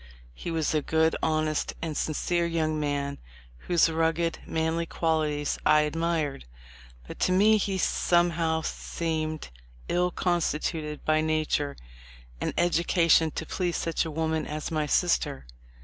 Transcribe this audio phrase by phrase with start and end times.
[0.33, 3.19] He was a good, honest, and sincere young man
[3.67, 6.45] whose rugged, manly qualities I admired;
[7.07, 9.49] but to me he somehow seemed
[9.87, 11.77] ill constituted by nature
[12.41, 15.45] and education to please such a woman as my sister.